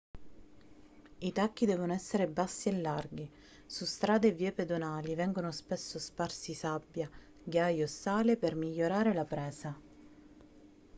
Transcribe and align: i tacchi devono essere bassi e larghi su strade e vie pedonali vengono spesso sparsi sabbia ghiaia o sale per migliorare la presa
i 1.19 1.31
tacchi 1.31 1.67
devono 1.67 1.93
essere 1.93 2.27
bassi 2.27 2.69
e 2.69 2.81
larghi 2.81 3.29
su 3.67 3.85
strade 3.85 4.29
e 4.29 4.31
vie 4.31 4.51
pedonali 4.51 5.13
vengono 5.13 5.51
spesso 5.51 5.99
sparsi 5.99 6.55
sabbia 6.55 7.07
ghiaia 7.43 7.83
o 7.83 7.87
sale 7.87 8.35
per 8.35 8.55
migliorare 8.55 9.13
la 9.13 9.25
presa 9.25 9.79